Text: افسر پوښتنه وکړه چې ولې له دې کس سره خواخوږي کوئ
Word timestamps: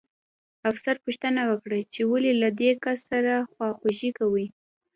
افسر 0.71 0.95
پوښتنه 1.03 1.41
وکړه 1.45 1.79
چې 1.93 2.01
ولې 2.11 2.31
له 2.41 2.49
دې 2.59 2.71
کس 2.83 2.99
سره 3.11 3.33
خواخوږي 3.51 4.11
کوئ 4.19 4.45